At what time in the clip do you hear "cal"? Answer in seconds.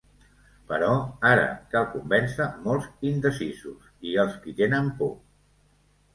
1.73-1.85